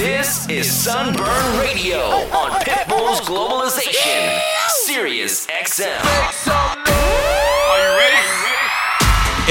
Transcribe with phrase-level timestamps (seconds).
[0.00, 2.00] This is Sunburn Radio
[2.32, 4.40] on Pitbull's Globalization,
[4.86, 6.89] Sirius XM.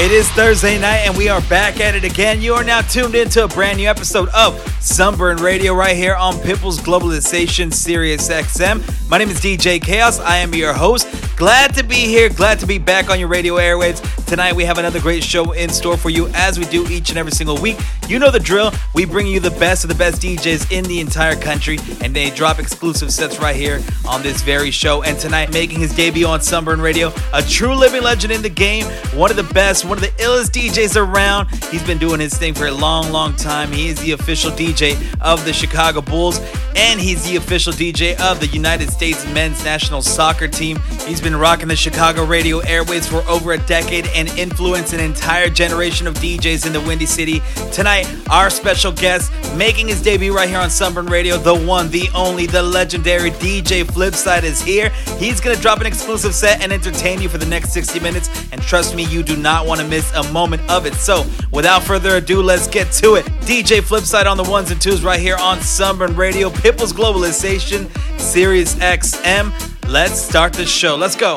[0.00, 2.40] It is Thursday night, and we are back at it again.
[2.40, 6.32] You are now tuned into a brand new episode of Sunburn Radio right here on
[6.36, 8.80] Pitbull's Globalization Sirius XM.
[9.10, 10.18] My name is DJ Chaos.
[10.18, 11.06] I am your host.
[11.36, 12.30] Glad to be here.
[12.30, 14.00] Glad to be back on your radio airwaves.
[14.24, 17.18] Tonight, we have another great show in store for you as we do each and
[17.18, 17.76] every single week.
[18.08, 18.72] You know the drill.
[18.94, 22.30] We bring you the best of the best DJs in the entire country, and they
[22.30, 25.02] drop exclusive sets right here on this very show.
[25.02, 28.86] And tonight, making his debut on Sunburn Radio, a true living legend in the game,
[29.14, 31.48] one of the best, one of the illest DJs around.
[31.64, 33.72] He's been doing his thing for a long, long time.
[33.72, 36.38] He is the official DJ of the Chicago Bulls,
[36.76, 40.78] and he's the official DJ of the United States men's national soccer team.
[41.08, 45.50] He's been rocking the Chicago radio airways for over a decade and influenced an entire
[45.50, 47.42] generation of DJs in the Windy City.
[47.72, 52.08] Tonight, our special guest making his debut right here on Sunburn Radio, the one, the
[52.14, 54.90] only, the legendary DJ Flipside is here.
[55.18, 58.30] He's gonna drop an exclusive set and entertain you for the next 60 minutes.
[58.52, 60.94] And trust me, you do not want to miss a moment of it.
[60.94, 63.24] So, without further ado, let's get to it.
[63.42, 68.74] DJ Flipside on the ones and twos right here on Sunburn Radio, Pitbull's Globalization, Sirius
[68.76, 69.52] XM.
[69.88, 70.96] Let's start the show.
[70.96, 71.34] Let's go.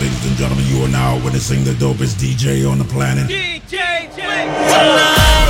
[0.00, 3.28] Ladies and gentlemen, you are now witnessing the dopest DJ on the planet.
[3.28, 5.48] DJ Tonight,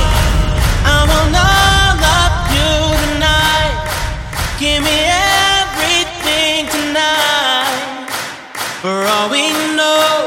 [0.83, 3.75] I want all of you tonight.
[4.59, 4.97] Give me
[5.35, 8.07] everything tonight.
[8.81, 10.26] For all we know,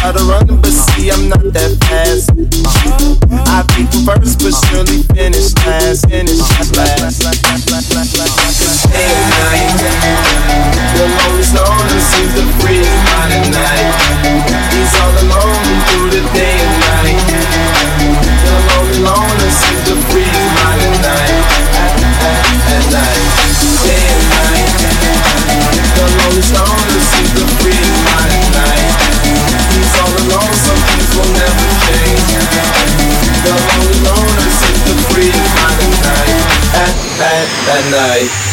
[0.00, 2.30] try to run, but see, I'm not that fast.
[3.48, 6.08] I think first, but surely finish last.
[6.08, 6.40] Finish
[6.76, 7.29] last.
[37.68, 38.49] and uh,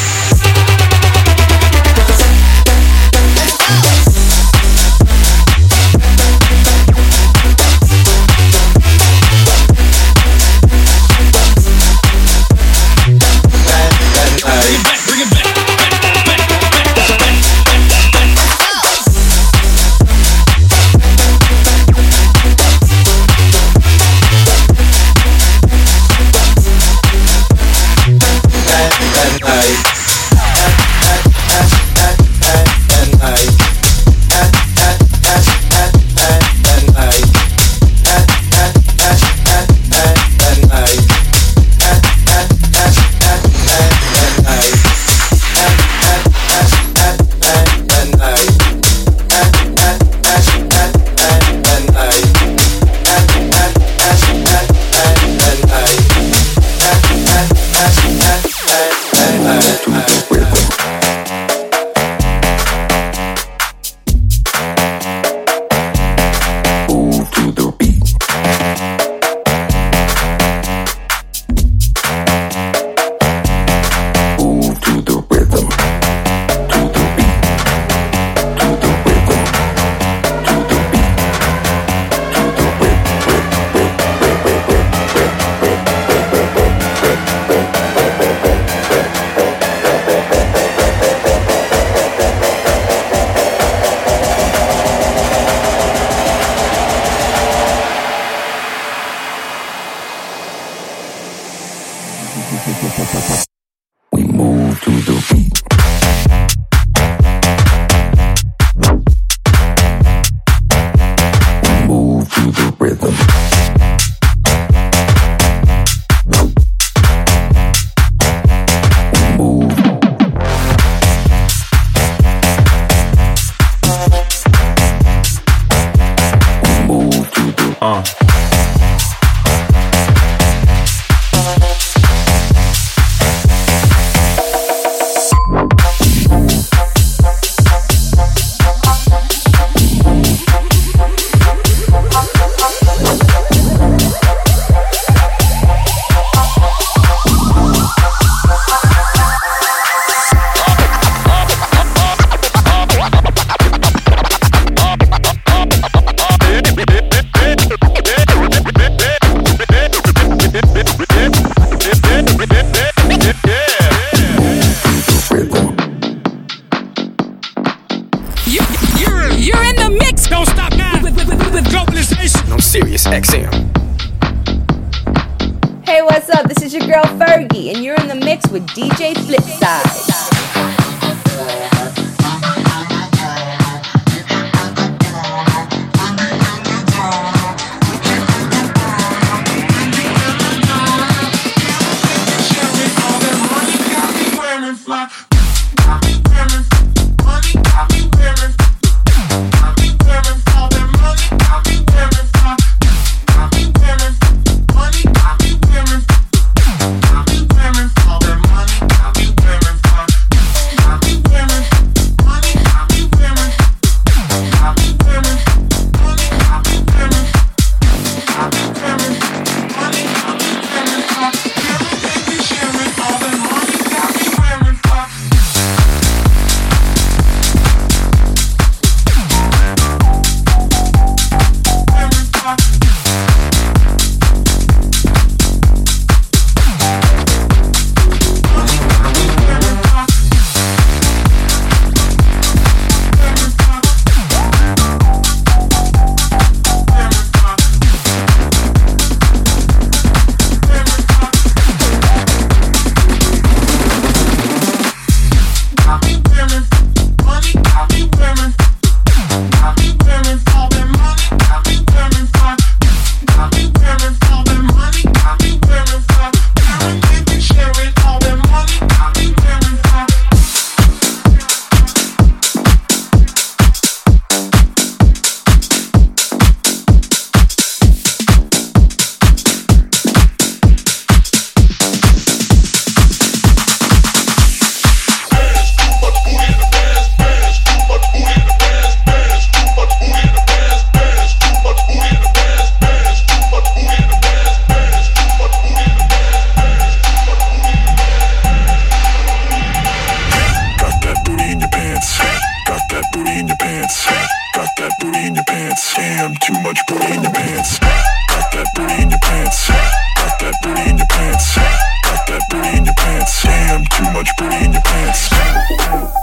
[305.48, 305.96] pants.
[305.96, 307.80] Damn, too much booty in your pants.
[307.80, 309.68] Got that booty in your pants.
[309.68, 311.56] Got that booty in your pants.
[311.56, 313.44] Got that booty in your pants.
[313.44, 316.16] Damn, too much booty in your pants.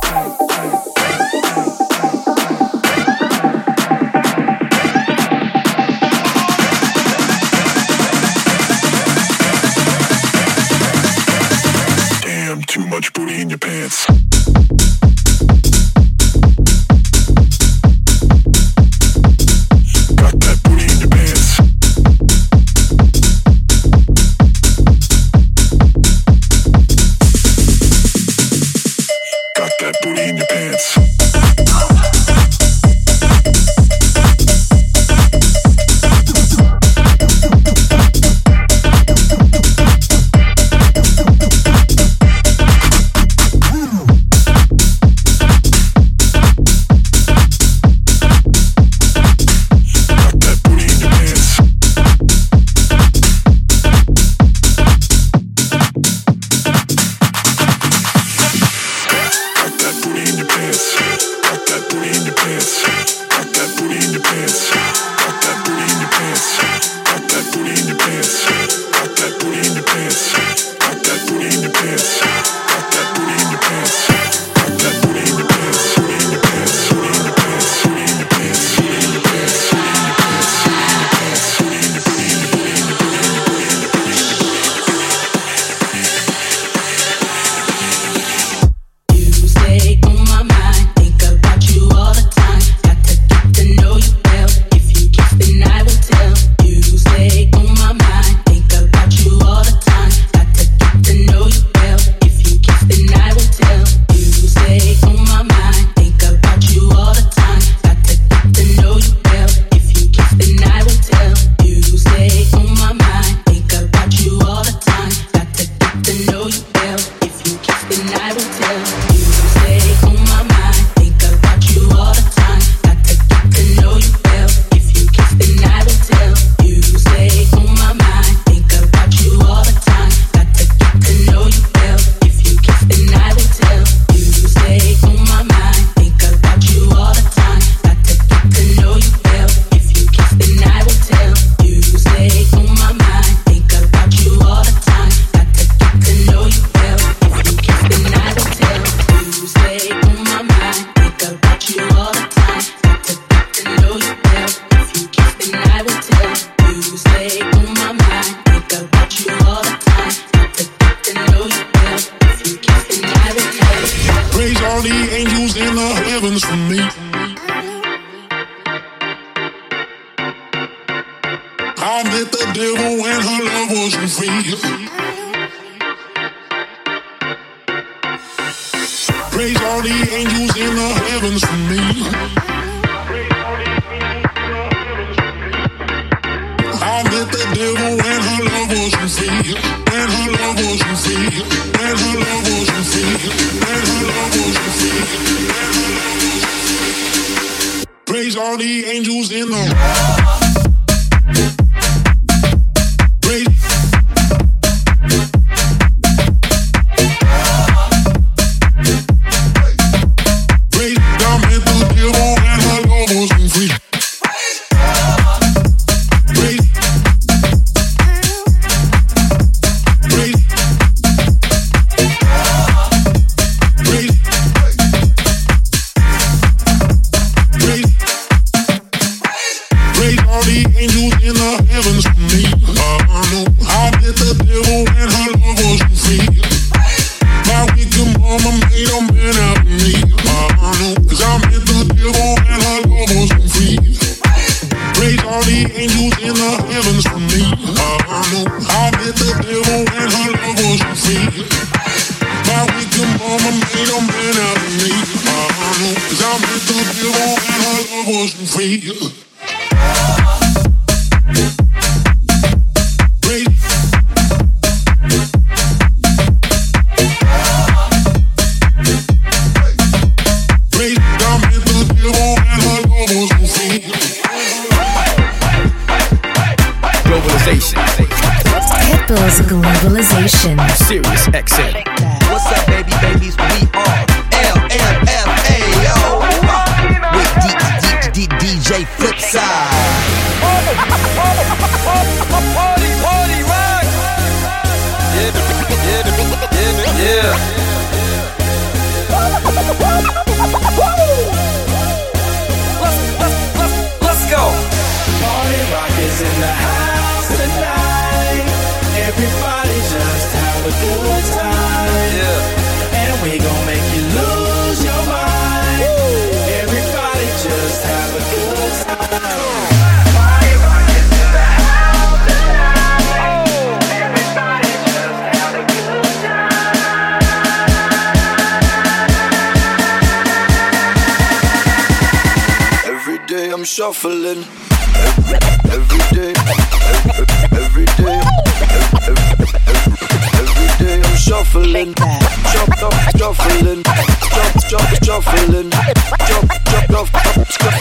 [341.54, 341.94] Shuffling.
[341.94, 343.82] Chop, chop, shuffling.
[343.82, 345.70] Chop, chop, shuffling.
[345.70, 347.08] Chop, chop, chop,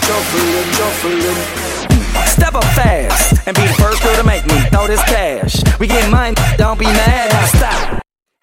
[0.04, 2.28] shuffling, shuffling.
[2.28, 5.62] Step up fast and be the first girl to make me throw this cash.
[5.80, 7.32] We get mine, don't be mad.
[7.32, 7.93] Now stop.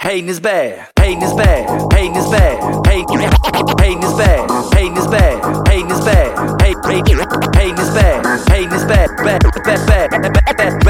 [0.00, 0.88] Hating is bad.
[0.98, 1.92] Hating is bad.
[1.92, 2.86] Hating is bad.
[2.86, 4.50] Hating hating is bad.
[4.72, 5.68] Hating is bad.
[5.68, 6.62] Hating is bad.
[6.62, 7.18] Hating
[7.54, 8.48] hating is bad.
[8.48, 9.10] Hating is bad.
[9.18, 10.89] Bad bad bad bad bad.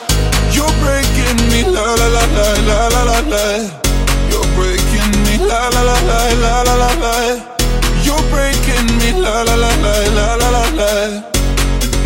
[1.31, 3.43] breaking me la la la la la la la la.
[4.29, 7.15] You're breaking me la la la la la la la la.
[8.03, 10.91] You're breaking me la la la la la la la la.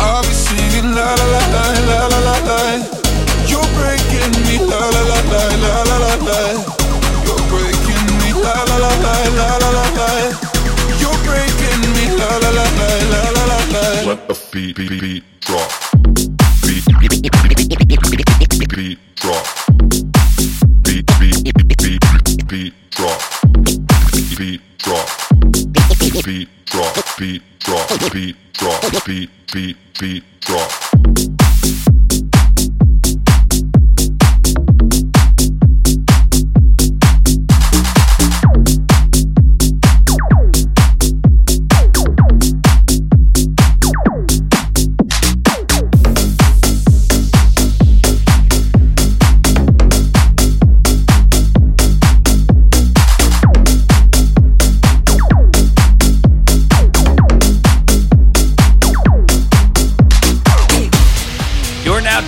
[0.00, 2.60] I'll be singing la la la la la la la la.
[3.50, 6.40] You're breaking me la la la la la la la la.
[7.26, 10.10] You're breaking me la la la la la la la la.
[11.00, 13.84] You're breaking me la la la la la la la la.
[14.06, 15.85] Let the beat, beat, beat drop
[26.26, 31.35] beat drop beat drop beat drop beat beat beat drop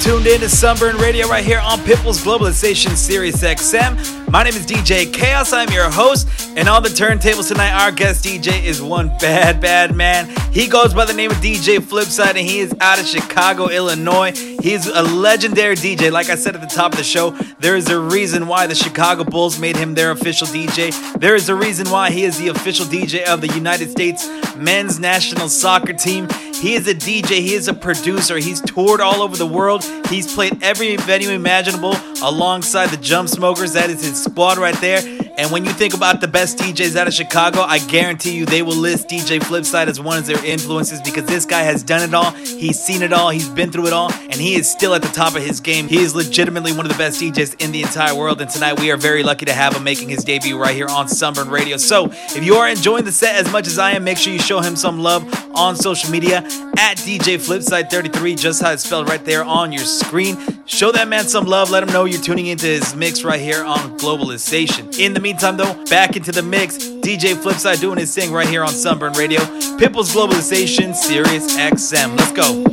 [0.08, 4.30] tuned in to Sunburn Radio right here on Pitbull's Globalization Sirius XM.
[4.30, 5.52] My name is DJ Chaos.
[5.52, 9.94] I'm your host, And on the turntables tonight, our guest DJ is one bad, bad
[9.94, 10.28] man.
[10.52, 14.32] He goes by the name of DJ Flipside, and he is out of Chicago, Illinois.
[14.60, 16.10] He's a legendary DJ.
[16.10, 18.74] Like I said at the top of the show, there is a reason why the
[18.74, 20.90] Chicago Bulls made him their official DJ.
[21.20, 24.98] There is a reason why he is the official DJ of the United States men's
[24.98, 26.28] national soccer team.
[26.54, 29.84] He is a DJ, he is a producer, he's toured all over the world.
[30.08, 33.74] He's played every venue imaginable alongside the Jump Smokers.
[33.74, 35.27] That is his squad right there.
[35.38, 38.62] And when you think about the best DJs out of Chicago, I guarantee you they
[38.62, 42.12] will list DJ Flipside as one of their influences because this guy has done it
[42.12, 42.32] all.
[42.32, 43.30] He's seen it all.
[43.30, 44.12] He's been through it all.
[44.12, 45.86] And he is still at the top of his game.
[45.86, 48.40] He is legitimately one of the best DJs in the entire world.
[48.40, 51.06] And tonight we are very lucky to have him making his debut right here on
[51.06, 51.76] Sunburn Radio.
[51.76, 54.40] So if you are enjoying the set as much as I am, make sure you
[54.40, 55.22] show him some love
[55.54, 56.38] on social media
[56.78, 60.36] at DJ Flipside33, just how it's spelled right there on your screen.
[60.66, 61.70] Show that man some love.
[61.70, 64.98] Let him know you're tuning into his mix right here on Globalization.
[64.98, 66.78] In the meantime, though, back into the mix.
[66.78, 69.40] DJ Flipside doing his thing right here on Sunburn Radio.
[69.76, 72.16] Pitbull's Globalization, Sirius XM.
[72.16, 72.64] Let's go.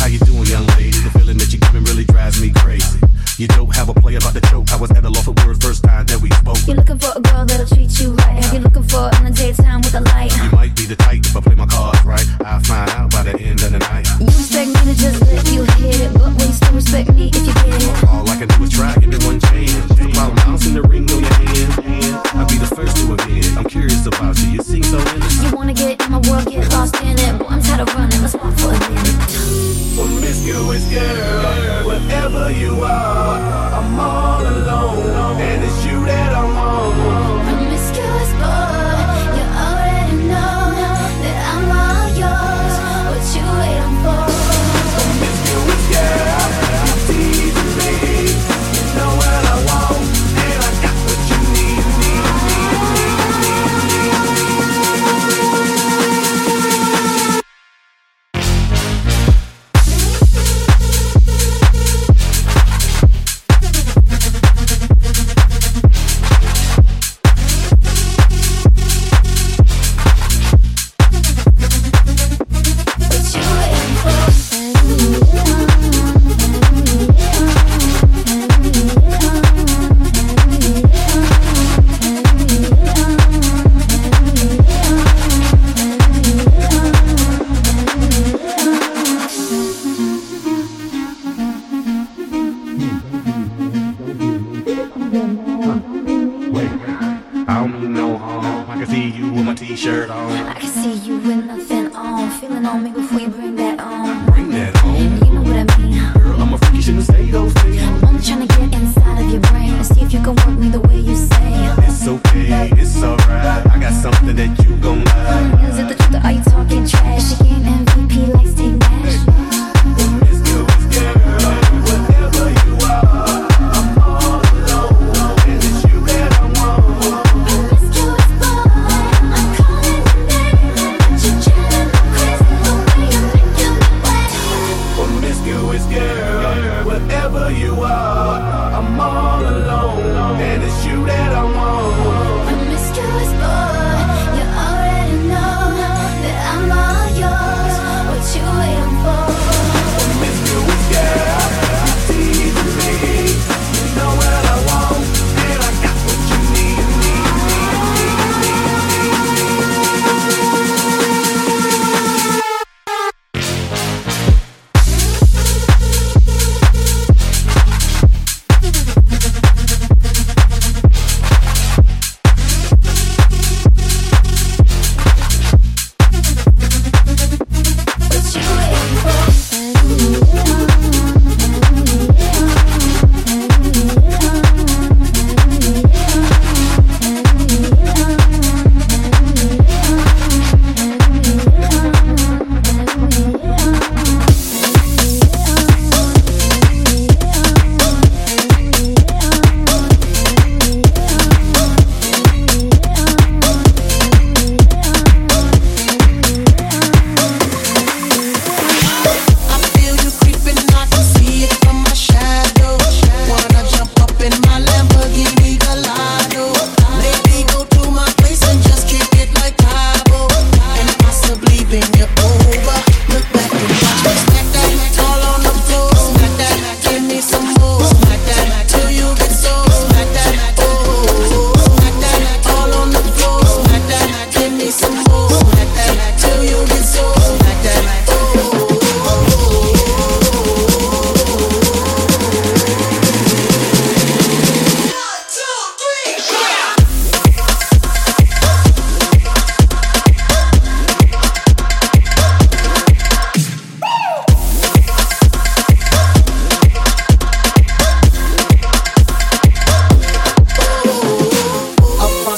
[0.00, 0.96] How you doing, young lady?
[0.96, 2.98] The feeling that you're giving really drives me crazy.
[3.36, 4.72] You don't have a play about the choke.
[4.72, 6.56] I was at a loss of words first time that we spoke.
[6.66, 8.42] You're looking for a girl that'll treat you right.
[8.42, 10.32] Have you looking for in the daytime with a light?
[10.32, 12.24] You might be the type if I play my cards right.
[12.40, 14.08] I'll find out by the end of the night.
[14.16, 17.35] You expect me to just let you hit it, but will you still respect me
[24.96, 25.50] so innocent.
[25.50, 27.38] You wanna get in my world, get lost in it.
[27.38, 29.16] Boy, I'm tired of running, let's walk for a minute.
[29.96, 33.15] Promiscuous girl, wherever you are,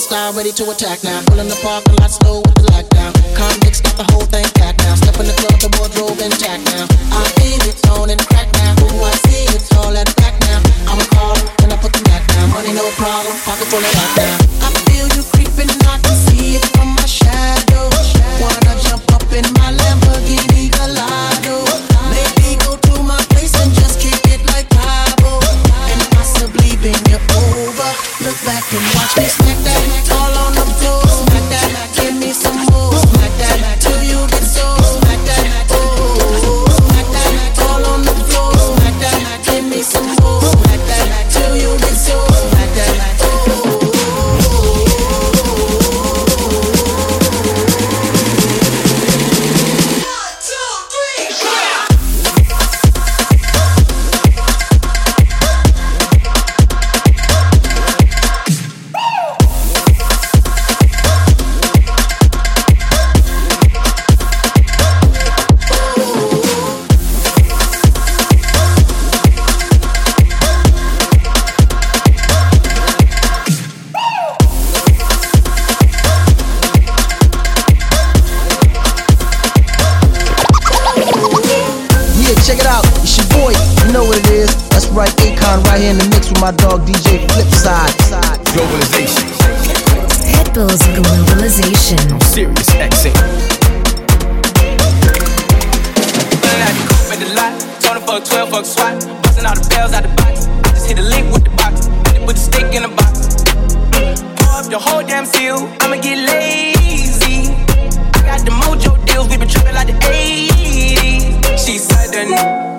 [0.09, 1.21] style, ready to attack now.
[1.29, 3.13] Pulling the parking lot slow with the lockdown.
[3.37, 4.95] Convicts got the whole thing packed now.
[4.97, 6.89] Step in the club, the wardrobe intact now.
[7.13, 8.73] I feel it on and crack now.
[8.89, 10.65] Ooh, I see it all at back now.
[10.89, 12.49] I'ma call and I put the back down.
[12.57, 14.37] Money no problem, pocket full of that now.
[14.65, 16.98] I feel you creeping, I can see it from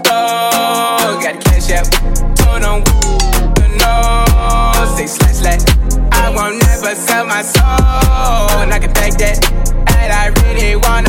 [0.03, 1.43] Got.
[5.39, 5.57] Say.
[6.11, 9.39] I won't never sell my soul, and I can take that.
[9.87, 11.08] And I really wanna.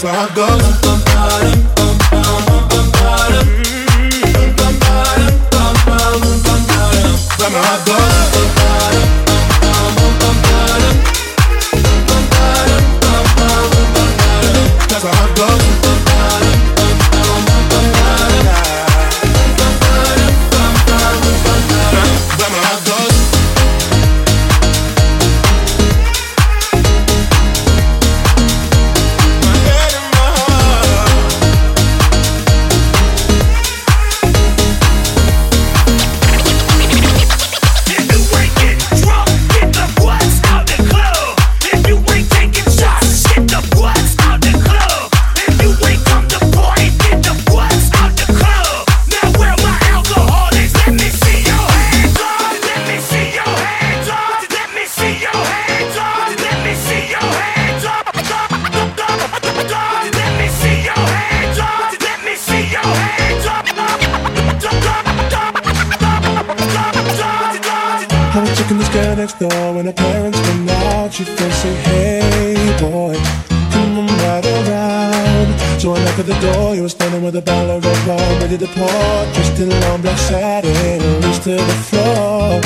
[0.00, 1.77] that's where I go.
[78.58, 79.32] To pour.
[79.32, 82.60] Dressed in long black satin, reached to the floor.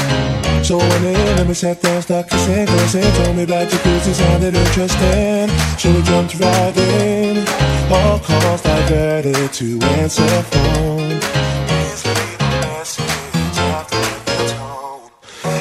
[0.65, 3.13] So in and we sat down, stuck kissing, kissing.
[3.25, 5.49] Told me about jacuzzi, sounded interesting.
[5.79, 7.47] So we jumped right in.
[7.91, 11.21] All calls diverted to answer phone.
[11.69, 13.97] Please leave a message after
[14.29, 15.11] the tone.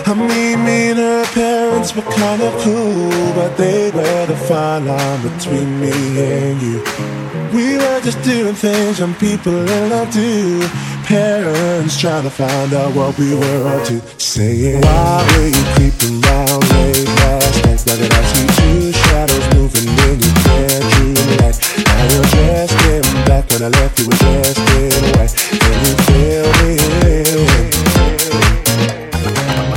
[0.05, 4.85] I mean, me and her parents were kind of cool, but they were the fine
[4.85, 7.10] line between me and you.
[7.53, 10.61] We were just doing things young people in love do.
[11.03, 14.01] Parents trying to find out what we were up to.
[14.17, 17.83] Saying, Why were you creeping round late last night?
[17.87, 21.59] Now that I see two shadows moving in your bedroom light.
[21.83, 25.35] Now you're dressed in black when I left you were dressed in white.
[25.59, 26.73] Can you feel me?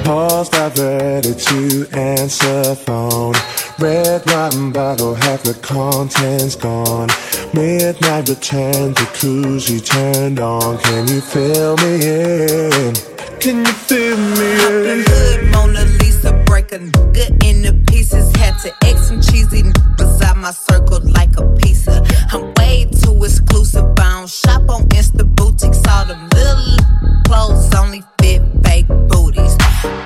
[0.04, 3.34] Pause diverted to answer phone.
[3.80, 7.08] Red wine bottle, half the contents gone.
[7.54, 10.76] Midnight return, jacuzzi turned on.
[10.78, 12.94] Can you feel me in?
[13.38, 15.04] Can you feel me in?
[15.04, 18.34] Good Mona Lisa break a nigga into pieces.
[18.34, 19.62] Had to X some cheesy
[19.96, 22.04] beside my circle like a pizza.
[22.32, 23.84] I'm way too exclusive.
[24.00, 25.80] I don't shop on Insta boutiques.
[25.88, 26.76] All them little
[27.24, 29.56] clothes only fit fake booties.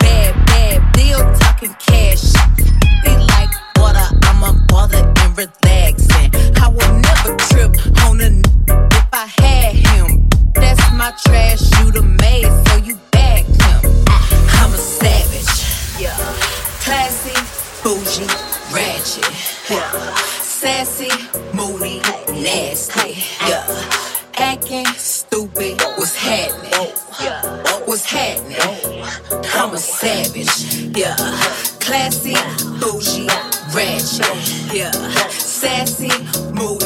[0.00, 2.37] Bad, bad deal talking cash.
[31.88, 32.34] Classy,
[32.78, 33.26] bougie,
[33.72, 34.74] ratchet.
[34.74, 34.90] Yeah.
[35.30, 36.10] Sassy,
[36.52, 36.77] moody,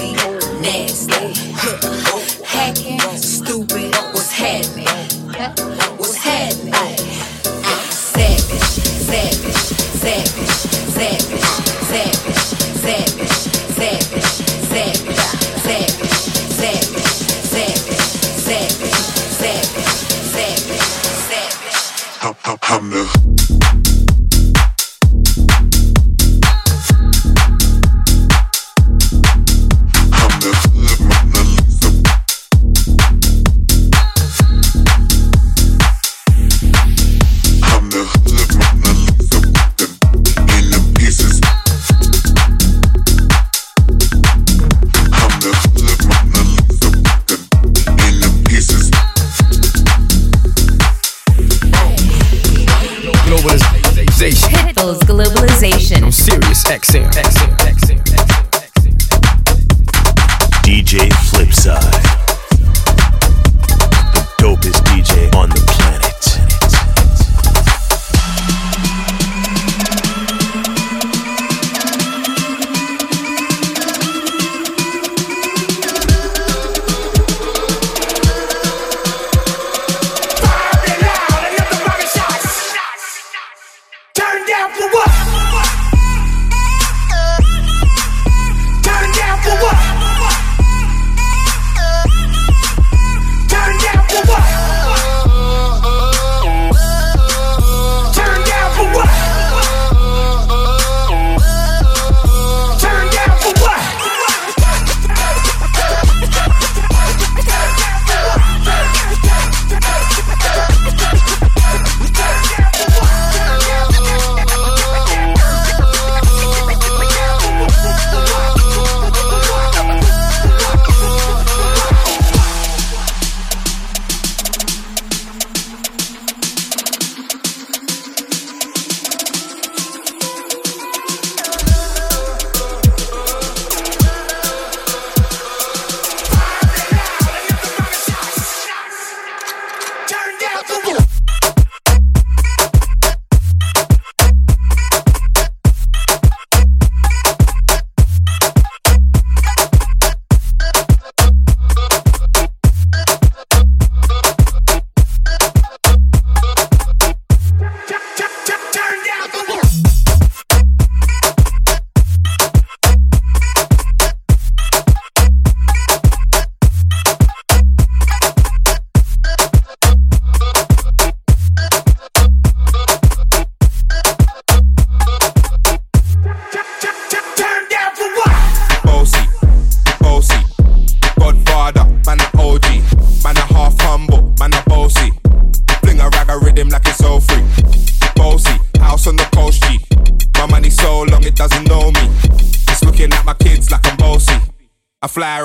[56.92, 57.21] sincere.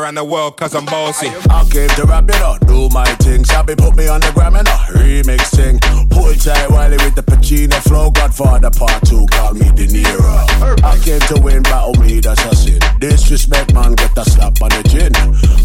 [0.07, 1.27] Around the world cause I'm bossy.
[1.49, 3.43] I came to rap it up, do my thing.
[3.43, 5.79] Sabi put me on the gram and a remix thing.
[6.13, 8.09] Hold tight Wiley with the Pacino flow.
[8.11, 10.83] Godfather part two, call me De Niro.
[10.83, 12.79] I came to win, battle me, that's a sin.
[12.99, 15.11] Disrespect, man, get a slap on the chin.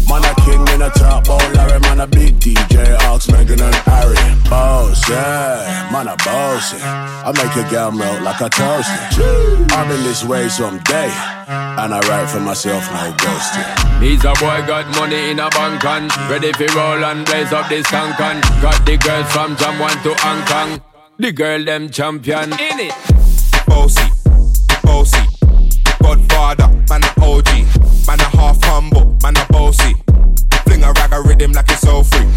[0.09, 3.75] Man, a king in a top, oh Larry, man, a big DJ, Ox, Megan and
[3.87, 4.19] Harry.
[4.49, 6.77] Boss, yeah, man, a bossy.
[6.81, 9.71] I make your girl melt like a toasty.
[9.71, 11.09] I've been this way someday,
[11.83, 14.01] and I write for myself, no ghosting.
[14.01, 17.67] He's a boy got money in a bank and ready for roll and blaze up
[17.67, 20.81] this tank and got the girls from Jamwan to Hong Kong.
[21.17, 22.95] The girl them champion in it.
[23.67, 24.07] Bossy,
[24.83, 25.25] bossy,
[26.01, 27.51] Godfather, man a OG,
[28.07, 29.93] man a half humble, man a bossy.
[30.63, 32.27] Fling a rag a rhythm like it's all free.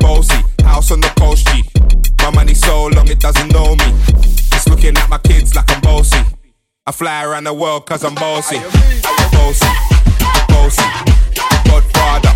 [0.00, 1.64] Bossy, house on the coast G.
[2.20, 3.90] My money so long it doesn't know me.
[4.52, 6.33] It's looking at my kids like I'm bossy.
[6.86, 8.58] I fly around the world cause I'm bossy.
[9.32, 9.66] Bossy,
[10.48, 10.84] bossy,
[11.64, 12.28] Godfather,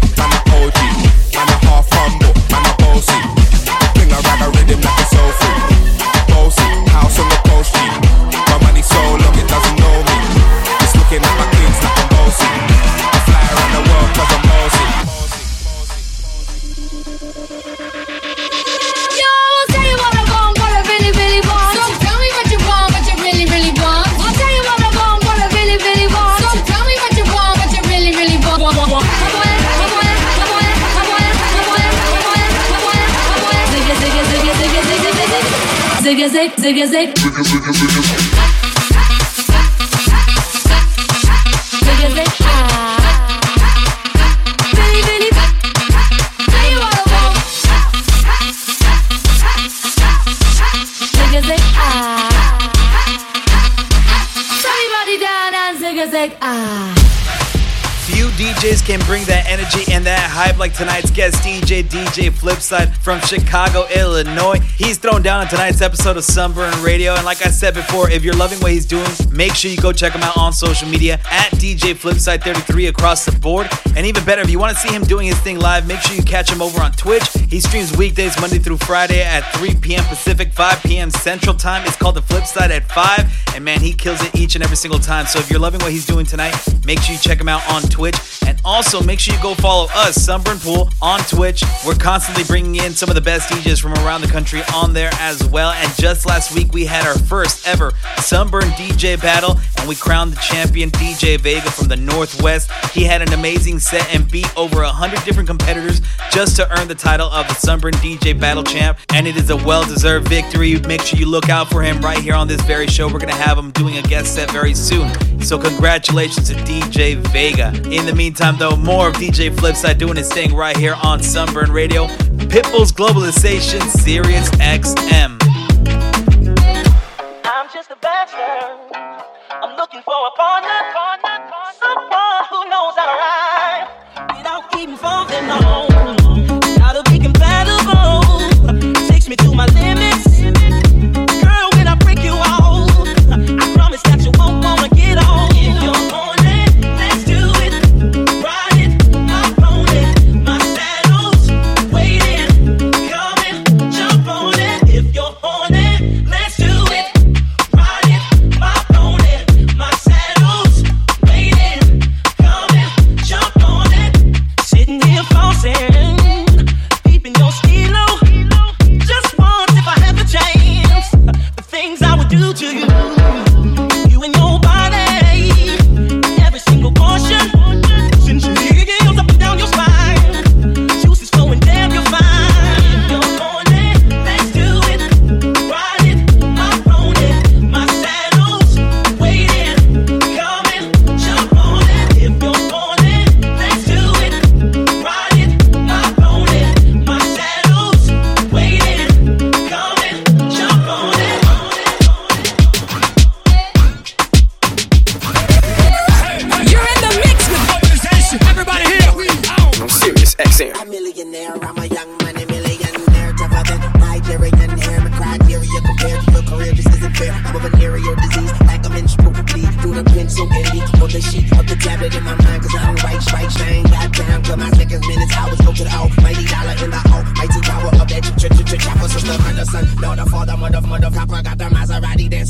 [62.59, 63.87] website from Chicago,
[64.19, 64.59] Illinois.
[64.77, 67.15] He's thrown down on tonight's episode of Sunburn Radio.
[67.15, 69.93] And like I said before, if you're loving what he's doing, make sure you go
[69.93, 73.69] check him out on social media at DJ Flipside33 across the board.
[73.97, 76.17] And even better, if you want to see him doing his thing live, make sure
[76.17, 77.29] you catch him over on Twitch.
[77.49, 80.05] He streams weekdays Monday through Friday at 3 p.m.
[80.05, 81.11] Pacific, 5 p.m.
[81.11, 81.87] Central Time.
[81.87, 83.55] It's called The Flipside at 5.
[83.55, 85.27] And man, he kills it each and every single time.
[85.27, 87.83] So if you're loving what he's doing tonight, make sure you check him out on
[87.83, 88.17] Twitch.
[88.47, 91.63] And also make sure you go follow us, Sunburn Pool, on Twitch.
[91.87, 95.11] We're constantly bringing in some of the best DJs from around the country on there
[95.21, 95.71] as well.
[95.71, 100.33] And just last week, we had our first ever Sunburn DJ battle, and we crowned
[100.33, 102.71] the champion DJ Vega from the Northwest.
[102.93, 106.01] He had an amazing set and beat over 100 different competitors
[106.31, 108.99] just to earn the title of the Sunburn DJ Battle Champ.
[109.13, 110.81] And it is a well deserved victory.
[110.81, 113.07] Make sure you look out for him right here on this very show.
[113.07, 115.13] We're going to have him doing a guest set very soon.
[115.43, 117.69] So, congratulations to DJ Vega.
[117.91, 121.71] In the meantime, though, more of DJ Flipside doing his thing right here on Sunburn
[121.71, 122.07] Radio,
[122.49, 125.38] Pitbull's Globalization Sirius XM.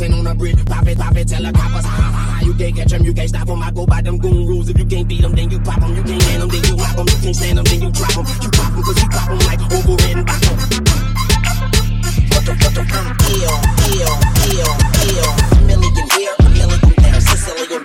[0.09, 0.65] Maserati on the bridge.
[0.67, 1.85] Pop it, pop it, tell the coppers.
[1.85, 2.41] Ha ha ha.
[2.45, 3.63] You can't catch 'em, you can't stop 'em.
[3.63, 4.69] I go by them goon rules.
[4.69, 5.95] If you can't beat 'em, then you pop 'em.
[5.97, 7.07] You can't hand 'em, then you rock 'em.
[7.09, 8.27] You can't stand 'em, then you drop 'em.
[8.43, 10.57] You pop 'em, cause you pop 'em like over and back 'em.
[12.33, 13.59] What the, what the, um, ill,
[13.93, 14.17] ill,
[14.53, 14.73] ill,
[15.09, 15.33] ill.
[15.53, 17.21] A million here, a million there.
[17.21, 17.83] Sicilian,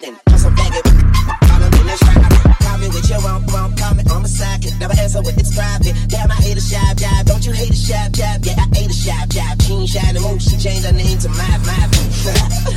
[0.00, 0.16] I'm.
[2.56, 3.42] Call him in with your my.
[4.80, 5.94] Never answer with it's private.
[6.08, 7.26] Damn, I hate a shy jab.
[7.26, 8.44] Don't you hate a shy jab?
[8.44, 9.62] Yeah, I hate a shy jab.
[9.62, 10.40] She ain't more.
[10.40, 12.68] She changed her name to Math Math.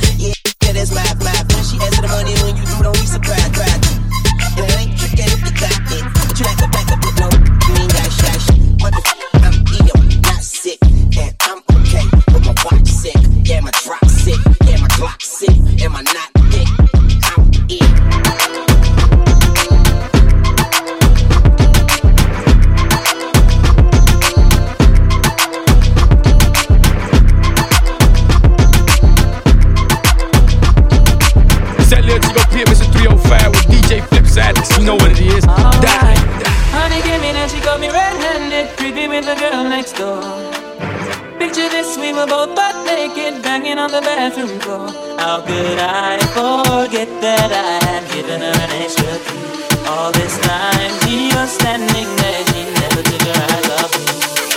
[43.86, 44.88] on the bathroom floor.
[45.18, 49.46] How could I forget that I had given her an extra key?
[49.86, 54.04] All this time she was standing there, she never took her eyes off me.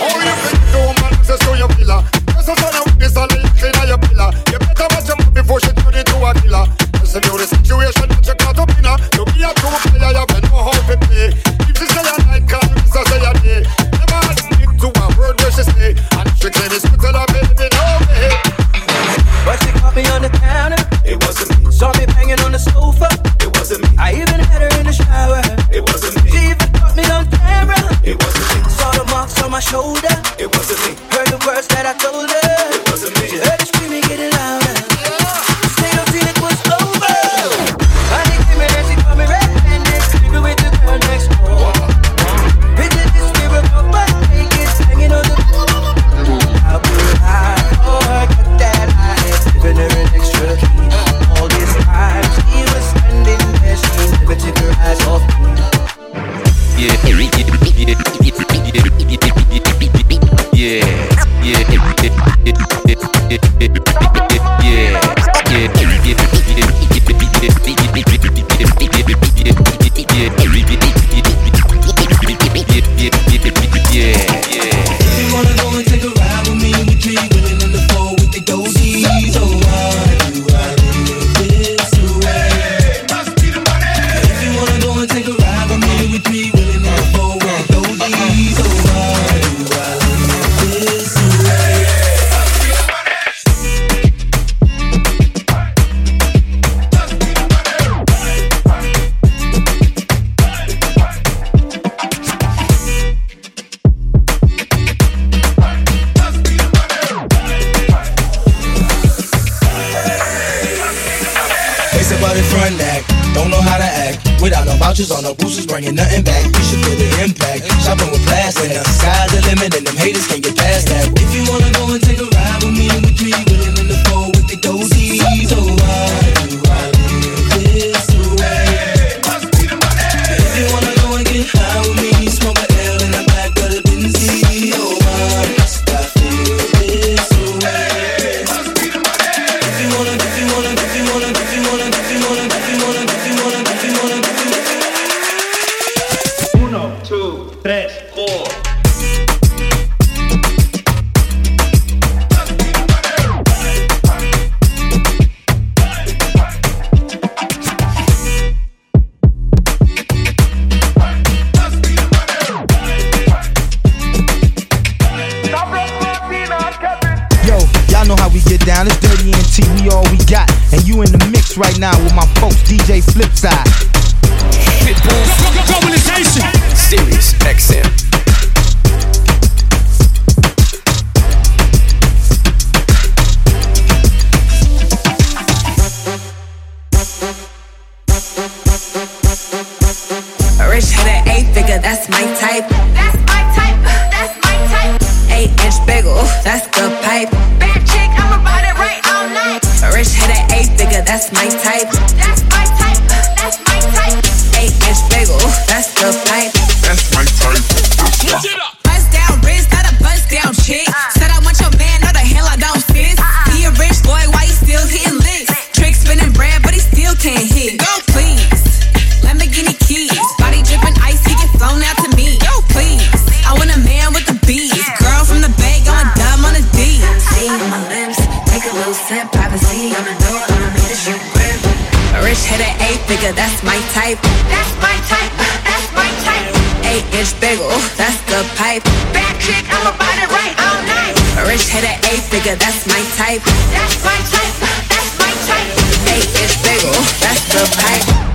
[0.02, 2.02] Oh, you think you man access to your villa?
[2.34, 3.14] Just a son of witness
[3.60, 4.30] clean on your pillar.
[4.50, 6.66] You better watch your mouth before she turn into a killer.
[6.98, 7.46] Listen to the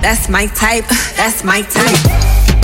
[0.06, 0.86] That's my type.
[1.16, 2.55] That's my type.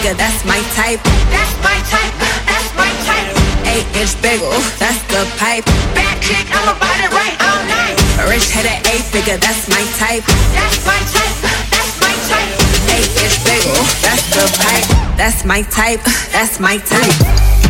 [0.00, 1.00] nigga, that's my type.
[1.28, 2.14] That's my type,
[2.48, 3.36] that's my type.
[3.68, 5.64] Eight inch bagel, that's the pipe.
[5.94, 7.96] Bad chick, I'ma ride it right all night.
[8.20, 10.24] A rich headed eight figure, that's my type.
[10.56, 11.36] That's my type,
[11.68, 12.48] that's my type.
[12.96, 15.16] Eight inch bagel, that's the pipe.
[15.16, 16.00] That's my type,
[16.32, 17.69] that's my type.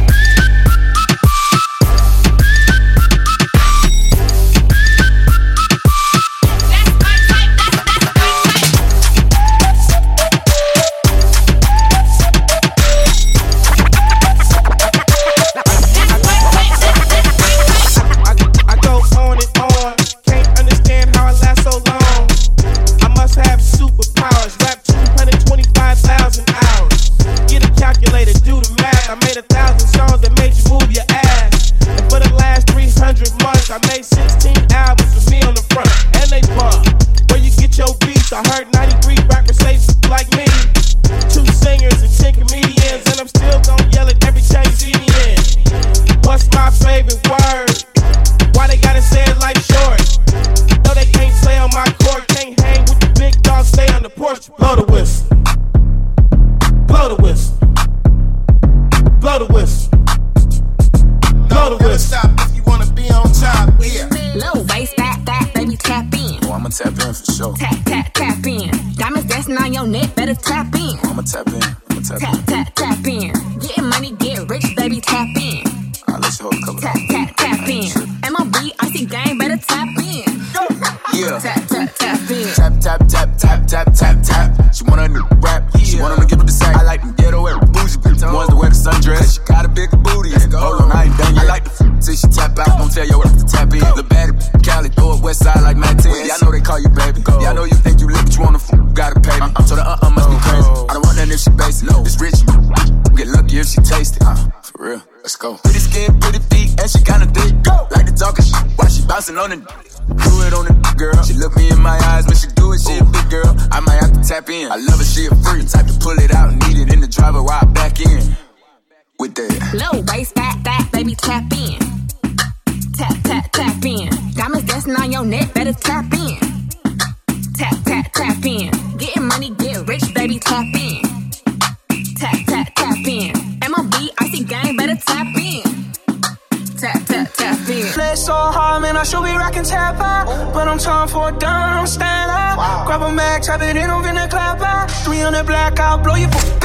[145.40, 146.59] the blackout, blow your.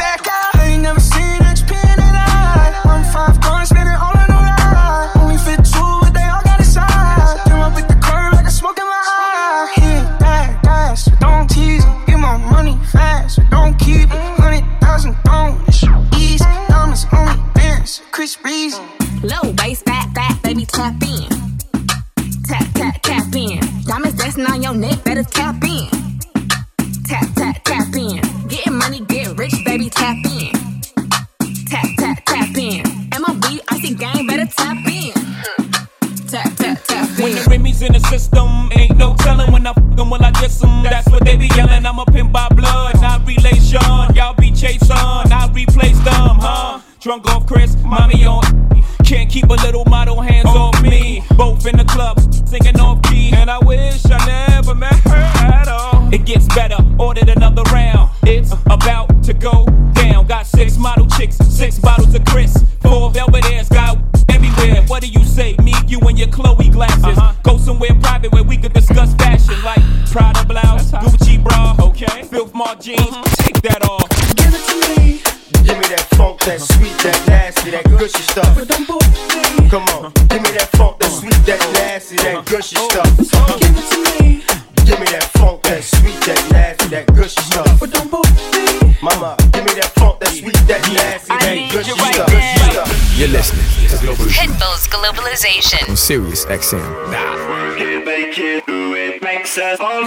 [96.05, 96.77] Sirius XM.
[97.09, 97.33] Nah.
[97.79, 100.05] It, makes us all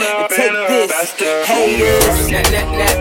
[1.49, 2.98] haters.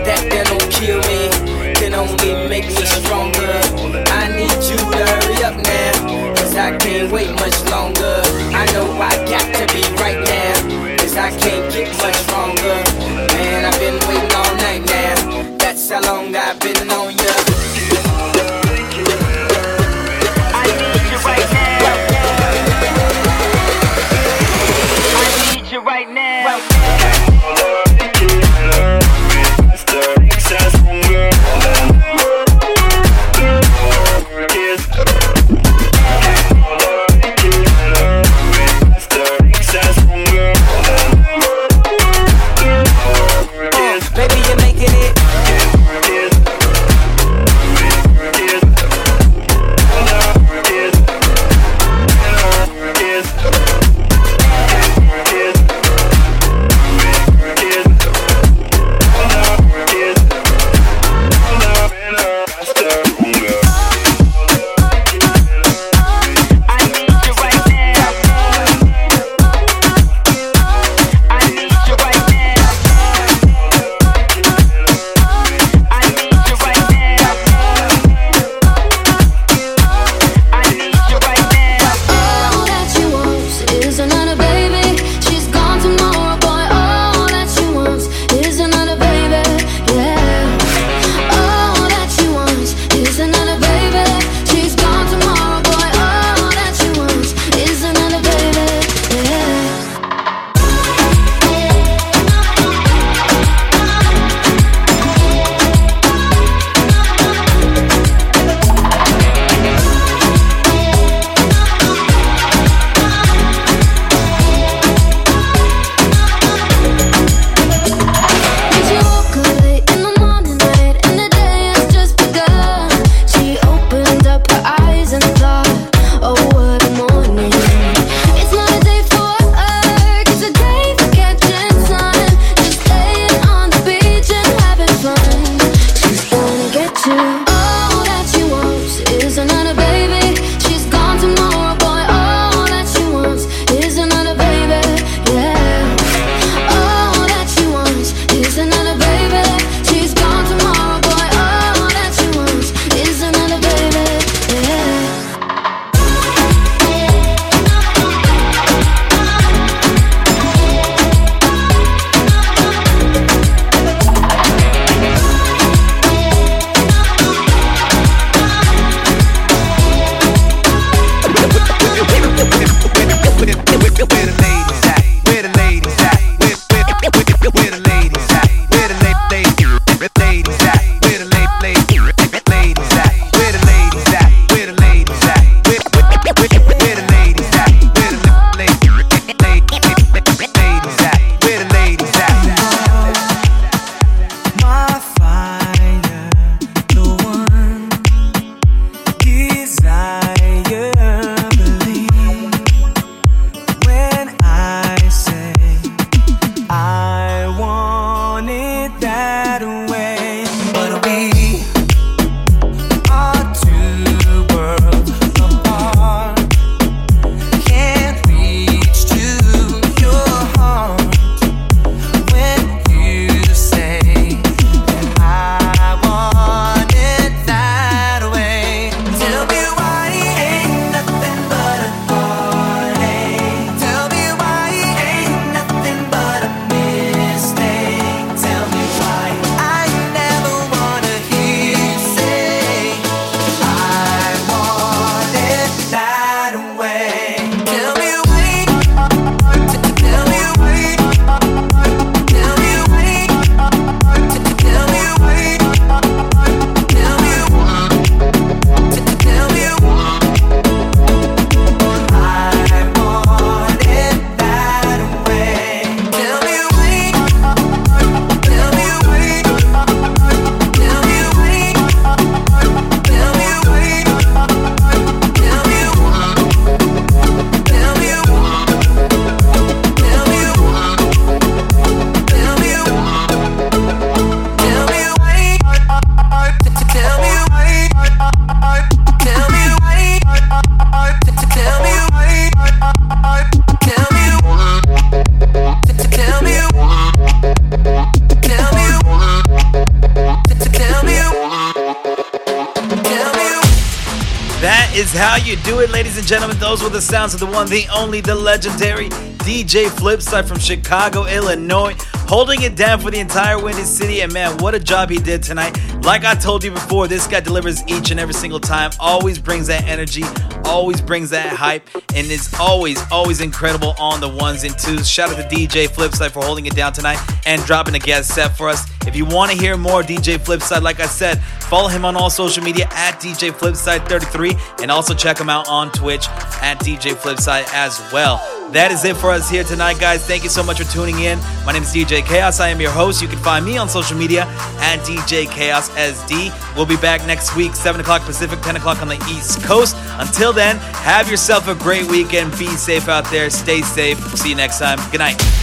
[306.68, 309.08] Those were the sounds of the one, the only, the legendary
[309.38, 311.96] DJ Flipside from Chicago, Illinois,
[312.28, 314.20] holding it down for the entire Windy City.
[314.20, 315.78] And man, what a job he did tonight.
[316.04, 319.66] Like I told you before, this guy delivers each and every single time, always brings
[319.68, 320.24] that energy,
[320.66, 325.08] always brings that hype, and is always, always incredible on the ones and twos.
[325.08, 328.58] Shout out to DJ Flipside for holding it down tonight and dropping a guest set
[328.58, 328.86] for us.
[329.06, 332.28] If you want to hear more DJ Flipside, like I said, follow him on all
[332.28, 336.26] social media at DJ Flipside33 and also check him out on Twitch
[336.68, 338.36] at DJ Flipside as well.
[338.72, 340.26] That is it for us here tonight, guys.
[340.26, 341.38] Thank you so much for tuning in.
[341.64, 342.60] My name is DJ Chaos.
[342.60, 343.22] I am your host.
[343.22, 344.42] You can find me on social media
[344.78, 346.52] at DJ Chaos SD.
[346.76, 349.96] We'll be back next week, 7 o'clock Pacific, 10 o'clock on the East Coast.
[350.18, 352.50] Until then, have yourself a great weekend.
[352.58, 353.48] Be safe out there.
[353.48, 354.18] Stay safe.
[354.36, 354.98] See you next time.
[355.10, 355.57] Good night.